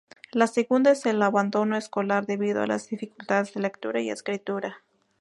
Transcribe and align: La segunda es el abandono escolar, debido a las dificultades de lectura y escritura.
La 0.31 0.47
segunda 0.47 0.89
es 0.89 1.05
el 1.05 1.21
abandono 1.21 1.77
escolar, 1.77 2.25
debido 2.25 2.63
a 2.63 2.65
las 2.65 2.89
dificultades 2.89 3.53
de 3.53 3.61
lectura 3.61 4.01
y 4.01 4.09
escritura. 4.09 4.81